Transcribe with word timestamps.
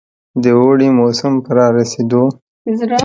د 0.43 0.45
اوړي 0.59 0.89
موسم 0.99 1.33
په 1.45 1.49
رارسېدو. 1.57 2.23